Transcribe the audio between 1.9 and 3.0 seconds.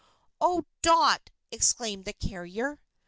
the carrier.